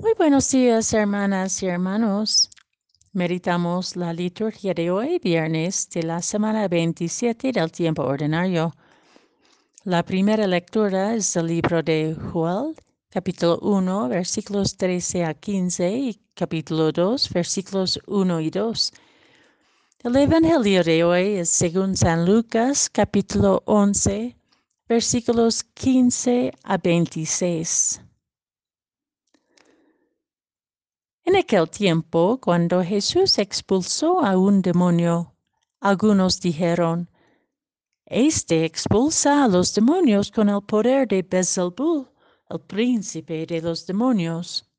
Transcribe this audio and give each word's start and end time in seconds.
Muy 0.00 0.12
buenos 0.16 0.48
días, 0.52 0.92
hermanas 0.92 1.60
y 1.60 1.66
hermanos. 1.66 2.50
Meditamos 3.12 3.96
la 3.96 4.12
liturgia 4.12 4.72
de 4.72 4.92
hoy, 4.92 5.18
viernes 5.18 5.90
de 5.90 6.04
la 6.04 6.22
semana 6.22 6.68
27 6.68 7.50
del 7.50 7.72
tiempo 7.72 8.04
ordinario. 8.04 8.72
La 9.82 10.04
primera 10.04 10.46
lectura 10.46 11.16
es 11.16 11.34
del 11.34 11.48
libro 11.48 11.82
de 11.82 12.14
Joel, 12.14 12.76
capítulo 13.10 13.58
1, 13.60 14.08
versículos 14.08 14.76
13 14.76 15.24
a 15.24 15.34
15 15.34 15.90
y 15.90 16.20
capítulo 16.32 16.92
2, 16.92 17.30
versículos 17.30 17.98
1 18.06 18.40
y 18.40 18.50
2. 18.50 18.92
El 20.04 20.14
Evangelio 20.16 20.84
de 20.84 21.02
hoy 21.02 21.26
es 21.38 21.48
según 21.48 21.96
San 21.96 22.24
Lucas, 22.24 22.88
capítulo 22.88 23.64
11, 23.66 24.36
versículos 24.88 25.64
15 25.64 26.52
a 26.62 26.78
26. 26.78 28.02
En 31.28 31.36
aquel 31.36 31.68
tiempo, 31.68 32.40
cuando 32.40 32.82
Jesús 32.82 33.36
expulsó 33.36 34.24
a 34.24 34.38
un 34.38 34.62
demonio, 34.62 35.34
algunos 35.78 36.40
dijeron, 36.40 37.10
Este 38.06 38.64
expulsa 38.64 39.44
a 39.44 39.48
los 39.48 39.74
demonios 39.74 40.30
con 40.30 40.48
el 40.48 40.62
poder 40.62 41.06
de 41.06 41.20
Beelzebul, 41.20 42.08
el 42.48 42.60
príncipe 42.60 43.44
de 43.44 43.60
los 43.60 43.86
demonios. 43.86 44.70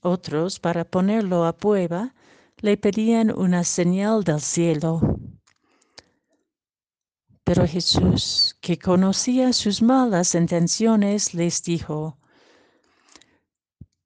Otros, 0.00 0.58
para 0.58 0.82
ponerlo 0.82 1.44
a 1.44 1.52
prueba, 1.54 2.14
le 2.62 2.78
pedían 2.78 3.30
una 3.30 3.64
señal 3.64 4.24
del 4.24 4.40
cielo. 4.40 4.98
Pero 7.44 7.66
Jesús, 7.66 8.56
que 8.62 8.78
conocía 8.78 9.52
sus 9.52 9.82
malas 9.82 10.34
intenciones, 10.34 11.34
les 11.34 11.62
dijo, 11.62 12.16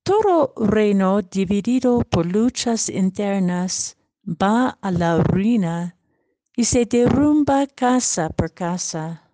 todo 0.09 0.55
reino 0.57 1.21
dividido 1.21 2.01
por 2.01 2.25
luchas 2.25 2.89
internas 2.89 3.99
va 4.25 4.79
a 4.81 4.91
la 4.91 5.23
ruina 5.23 5.99
y 6.57 6.65
se 6.65 6.87
derrumba 6.87 7.67
casa 7.67 8.31
por 8.31 8.55
casa. 8.55 9.31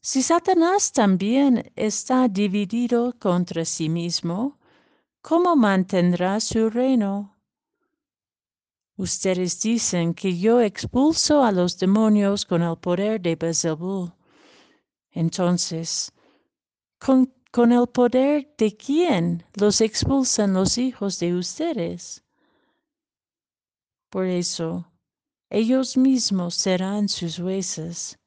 Si 0.00 0.22
Satanás 0.22 0.92
también 0.92 1.72
está 1.74 2.28
dividido 2.28 3.12
contra 3.18 3.64
sí 3.64 3.88
mismo, 3.88 4.60
¿cómo 5.20 5.56
mantendrá 5.56 6.38
su 6.38 6.70
reino? 6.70 7.36
Ustedes 8.96 9.60
dicen 9.60 10.14
que 10.14 10.38
yo 10.38 10.60
expulso 10.60 11.42
a 11.42 11.50
los 11.50 11.76
demonios 11.78 12.44
con 12.44 12.62
el 12.62 12.76
poder 12.76 13.20
de 13.20 13.34
Beelzebul. 13.34 14.12
Entonces, 15.10 16.12
¿con, 17.00 17.34
¿con 17.54 17.70
el 17.70 17.86
poder 17.86 18.52
de 18.58 18.76
quién 18.76 19.44
los 19.54 19.80
expulsan 19.80 20.54
los 20.54 20.76
hijos 20.76 21.20
de 21.20 21.36
ustedes? 21.36 22.24
Por 24.10 24.26
eso, 24.26 24.90
ellos 25.50 25.96
mismos 25.96 26.56
serán 26.56 27.08
sus 27.08 27.38
jueces. 27.38 28.18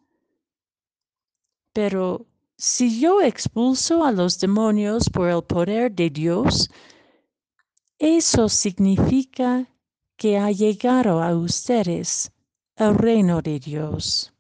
Pero 1.73 2.25
si 2.55 3.01
yo 3.01 3.21
expulso 3.21 4.05
a 4.05 4.13
los 4.13 4.39
demonios 4.39 5.09
por 5.09 5.27
el 5.27 5.43
poder 5.43 5.91
de 5.91 6.09
Dios, 6.09 6.69
eso 7.99 8.47
significa 8.47 9.67
que 10.15 10.37
ha 10.37 10.51
llegado 10.51 11.21
a 11.21 11.35
ustedes 11.35 12.31
el 12.77 12.95
reino 12.95 13.41
de 13.41 13.59
Dios. 13.59 14.33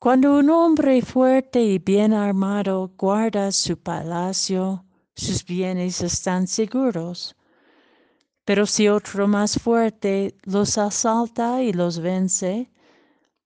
Cuando 0.00 0.38
un 0.38 0.48
hombre 0.48 1.02
fuerte 1.02 1.60
y 1.60 1.78
bien 1.78 2.14
armado 2.14 2.90
guarda 2.96 3.52
su 3.52 3.76
palacio, 3.76 4.86
sus 5.14 5.44
bienes 5.44 6.00
están 6.00 6.46
seguros. 6.46 7.36
Pero 8.46 8.64
si 8.64 8.88
otro 8.88 9.28
más 9.28 9.58
fuerte 9.58 10.38
los 10.44 10.78
asalta 10.78 11.62
y 11.62 11.74
los 11.74 11.98
vence, 11.98 12.70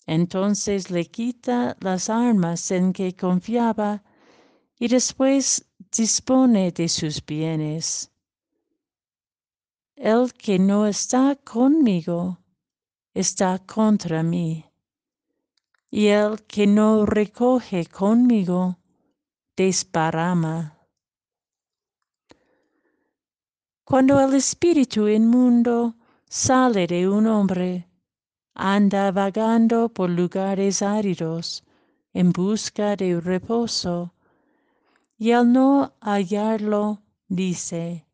entonces 0.07 0.93
le 0.93 1.07
quita 1.07 1.77
las 1.81 2.09
armas 2.09 2.71
en 2.71 2.93
que 2.93 3.17
confiaba 3.17 4.05
y 4.79 4.87
después 4.87 5.67
dispone 5.91 6.71
de 6.71 6.89
sus 6.89 7.21
bienes. 7.27 8.13
El 9.97 10.33
que 10.33 10.61
no 10.61 10.87
está 10.87 11.35
conmigo 11.35 12.39
está 13.13 13.59
contra 13.59 14.23
mí, 14.23 14.65
y 15.97 16.09
el 16.09 16.43
que 16.49 16.67
no 16.67 17.07
recoge 17.07 17.87
conmigo 17.87 18.79
desparama. 19.57 20.77
Cuando 23.85 24.19
el 24.21 24.35
espíritu 24.35 25.07
inmundo 25.07 25.95
sale 26.29 26.89
de 26.89 27.09
un 27.09 27.29
hombre, 27.29 27.89
anda 28.55 29.13
vagando 29.13 29.89
por 29.89 30.11
lugares 30.11 30.83
áridos 30.83 31.63
en 32.13 32.33
busca 32.33 32.97
de 32.97 33.21
reposo, 33.21 34.15
y 35.17 35.31
al 35.31 35.53
no 35.53 35.93
hallarlo, 36.01 37.05
dice, 37.29 38.05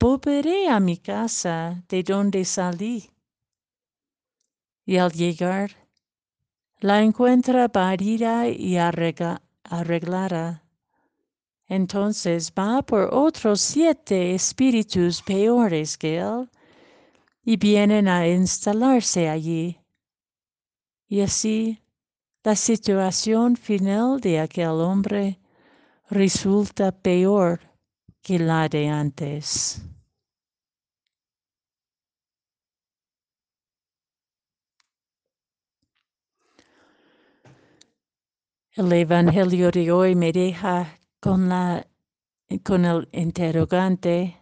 volveré 0.00 0.68
a 0.68 0.80
mi 0.80 0.96
casa 0.96 1.84
de 1.88 2.02
donde 2.02 2.44
salí. 2.44 3.08
Y 4.84 4.96
al 4.96 5.12
llegar, 5.12 5.85
la 6.80 7.02
encuentra 7.02 7.68
barrida 7.68 8.48
y 8.48 8.76
arreglada. 8.76 10.62
Entonces 11.68 12.52
va 12.56 12.82
por 12.82 13.12
otros 13.12 13.60
siete 13.60 14.34
espíritus 14.34 15.22
peores 15.22 15.96
que 15.96 16.18
él 16.18 16.48
y 17.44 17.56
vienen 17.56 18.08
a 18.08 18.28
instalarse 18.28 19.28
allí. 19.28 19.78
Y 21.08 21.20
así 21.22 21.82
la 22.44 22.54
situación 22.54 23.56
final 23.56 24.20
de 24.20 24.38
aquel 24.40 24.80
hombre 24.80 25.40
resulta 26.08 26.92
peor 26.92 27.60
que 28.22 28.38
la 28.38 28.68
de 28.68 28.88
antes. 28.88 29.82
El 38.78 38.92
Evangelio 38.92 39.70
de 39.70 39.90
hoy 39.90 40.14
me 40.14 40.30
deja 40.32 40.98
con, 41.18 41.48
la, 41.48 41.86
con 42.62 42.84
el 42.84 43.08
interrogante, 43.10 44.36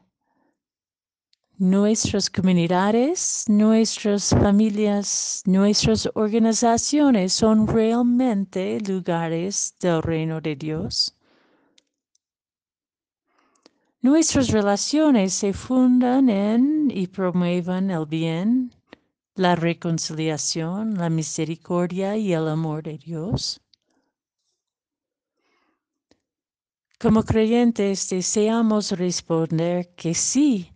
nuestras 1.56 2.28
comunidades, 2.30 3.44
nuestras 3.46 4.30
familias, 4.30 5.40
nuestras 5.46 6.10
organizaciones 6.16 7.32
son 7.32 7.68
realmente 7.68 8.80
lugares 8.80 9.76
del 9.78 10.02
reino 10.02 10.40
de 10.40 10.56
Dios. 10.56 11.16
Nuestras 14.02 14.48
relaciones 14.48 15.32
se 15.32 15.52
fundan 15.52 16.28
en 16.28 16.90
y 16.92 17.06
promueven 17.06 17.88
el 17.88 18.04
bien, 18.04 18.74
la 19.36 19.54
reconciliación, 19.54 20.98
la 20.98 21.08
misericordia 21.08 22.16
y 22.16 22.32
el 22.32 22.48
amor 22.48 22.82
de 22.82 22.98
Dios. 22.98 23.60
Como 26.98 27.22
creyentes 27.24 28.08
deseamos 28.08 28.92
responder 28.92 29.94
que 29.94 30.14
sí, 30.14 30.72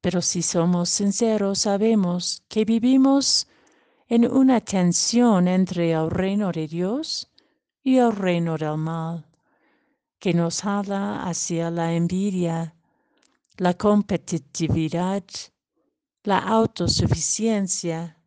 pero 0.00 0.20
si 0.20 0.42
somos 0.42 0.90
sinceros 0.90 1.60
sabemos 1.60 2.42
que 2.48 2.64
vivimos 2.64 3.46
en 4.08 4.30
una 4.30 4.60
tensión 4.60 5.46
entre 5.46 5.92
el 5.92 6.10
reino 6.10 6.50
de 6.50 6.66
Dios 6.66 7.30
y 7.84 7.98
el 7.98 8.12
reino 8.12 8.58
del 8.58 8.76
mal, 8.76 9.24
que 10.18 10.34
nos 10.34 10.62
jala 10.62 11.22
hacia 11.22 11.70
la 11.70 11.94
envidia, 11.94 12.74
la 13.58 13.74
competitividad, 13.74 15.24
la 16.24 16.38
autosuficiencia, 16.38 18.18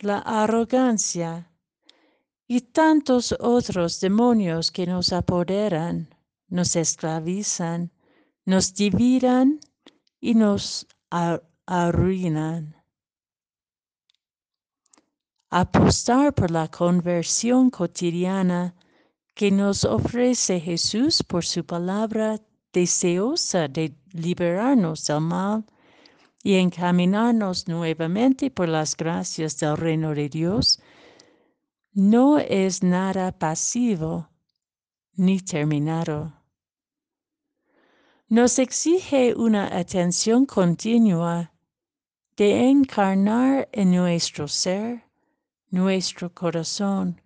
la 0.00 0.18
arrogancia, 0.18 1.50
y 2.46 2.60
tantos 2.60 3.34
otros 3.40 4.00
demonios 4.00 4.70
que 4.70 4.86
nos 4.86 5.12
apoderan, 5.12 6.08
nos 6.48 6.76
esclavizan, 6.76 7.90
nos 8.44 8.74
dividan 8.74 9.60
y 10.20 10.34
nos 10.34 10.86
arruinan. 11.66 12.76
Apostar 15.50 16.34
por 16.34 16.50
la 16.50 16.68
conversión 16.68 17.70
cotidiana 17.70 18.74
que 19.34 19.50
nos 19.50 19.84
ofrece 19.84 20.60
Jesús 20.60 21.22
por 21.22 21.44
su 21.44 21.64
palabra 21.64 22.40
deseosa 22.72 23.68
de 23.68 23.94
liberarnos 24.12 25.06
del 25.06 25.20
mal 25.20 25.64
y 26.42 26.54
encaminarnos 26.54 27.68
nuevamente 27.68 28.50
por 28.50 28.68
las 28.68 28.96
gracias 28.96 29.58
del 29.58 29.76
reino 29.76 30.14
de 30.14 30.28
Dios, 30.28 30.80
no 31.94 32.38
es 32.38 32.82
nada 32.82 33.30
pasivo 33.30 34.28
ni 35.16 35.38
terminado. 35.38 36.32
Nos 38.28 38.58
exige 38.58 39.32
una 39.36 39.66
atención 39.78 40.44
continua 40.44 41.52
de 42.36 42.68
encarnar 42.68 43.68
en 43.70 43.92
nuestro 43.92 44.48
ser, 44.48 45.04
nuestro 45.70 46.34
corazón, 46.34 47.20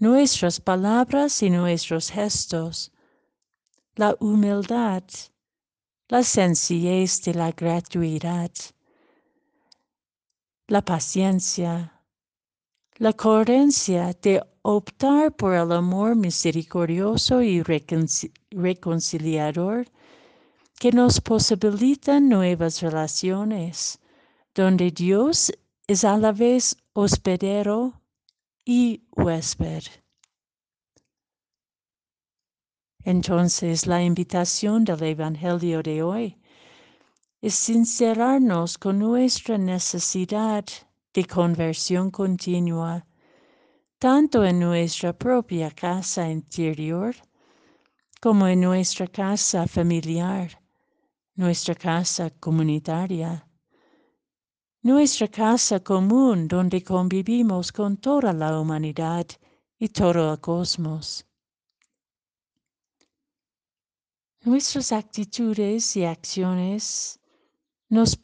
nuestras 0.00 0.58
palabras 0.58 1.40
y 1.42 1.50
nuestros 1.50 2.10
gestos, 2.10 2.90
la 3.94 4.16
humildad, 4.18 5.04
la 6.08 6.24
sencillez 6.24 7.22
de 7.22 7.34
la 7.34 7.52
gratuidad, 7.52 8.50
la 10.66 10.82
paciencia, 10.82 12.01
la 12.98 13.12
coherencia 13.12 14.12
de 14.22 14.42
optar 14.62 15.32
por 15.32 15.54
el 15.54 15.72
amor 15.72 16.14
misericordioso 16.14 17.42
y 17.42 17.62
reconciliador 18.50 19.86
que 20.78 20.92
nos 20.92 21.20
posibilitan 21.20 22.28
nuevas 22.28 22.80
relaciones, 22.80 23.98
donde 24.54 24.90
Dios 24.90 25.52
es 25.86 26.04
a 26.04 26.16
la 26.16 26.32
vez 26.32 26.76
hospedero 26.92 28.00
y 28.64 29.02
huésped. 29.16 29.84
Entonces 33.04 33.86
la 33.86 34.02
invitación 34.02 34.84
del 34.84 35.02
Evangelio 35.02 35.82
de 35.82 36.02
hoy 36.02 36.38
es 37.40 37.54
sincerarnos 37.54 38.78
con 38.78 39.00
nuestra 39.00 39.58
necesidad 39.58 40.64
de 41.14 41.24
conversión 41.24 42.10
continua, 42.10 43.06
tanto 43.98 44.44
en 44.44 44.58
nuestra 44.58 45.12
propia 45.12 45.70
casa 45.70 46.28
interior 46.28 47.14
como 48.20 48.46
en 48.46 48.60
nuestra 48.60 49.06
casa 49.06 49.66
familiar, 49.66 50.60
nuestra 51.34 51.74
casa 51.74 52.30
comunitaria, 52.30 53.46
nuestra 54.82 55.28
casa 55.28 55.80
común 55.80 56.48
donde 56.48 56.82
convivimos 56.82 57.72
con 57.72 57.96
toda 57.96 58.32
la 58.32 58.58
humanidad 58.58 59.26
y 59.78 59.88
todo 59.88 60.32
el 60.32 60.40
cosmos. 60.40 61.24
Nuestras 64.44 64.90
actitudes 64.90 65.96
y 65.96 66.04
acciones 66.04 67.20
nos 67.88 68.16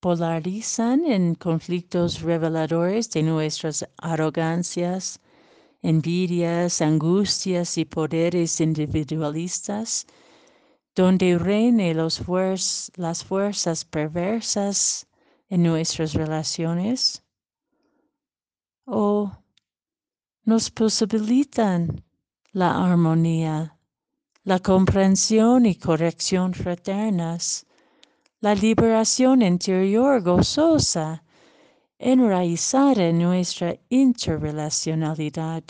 polarizan 0.00 1.04
en 1.06 1.34
conflictos 1.34 2.20
reveladores 2.20 3.10
de 3.10 3.22
nuestras 3.22 3.88
arrogancias, 3.96 5.20
envidias, 5.82 6.80
angustias 6.80 7.78
y 7.78 7.84
poderes 7.84 8.60
individualistas, 8.60 10.06
donde 10.94 11.38
reine 11.38 11.94
las 11.94 13.24
fuerzas 13.24 13.84
perversas 13.84 15.06
en 15.48 15.62
nuestras 15.62 16.14
relaciones, 16.14 17.24
o 18.84 19.32
nos 20.44 20.70
posibilitan 20.70 22.04
la 22.52 22.84
armonía 22.84 23.78
la 24.48 24.60
comprensión 24.60 25.66
y 25.66 25.74
corrección 25.74 26.54
fraternas, 26.54 27.66
la 28.40 28.54
liberación 28.54 29.42
interior 29.42 30.22
gozosa, 30.22 31.24
enraizada 31.98 33.08
en 33.08 33.18
nuestra 33.18 33.76
interrelacionalidad, 33.88 35.64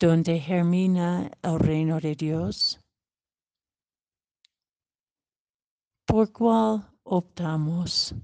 donde 0.00 0.40
germina 0.40 1.30
el 1.42 1.58
reino 1.60 2.00
de 2.00 2.16
Dios. 2.16 2.80
¿Por 6.04 6.32
cuál 6.32 6.90
optamos? 7.04 8.14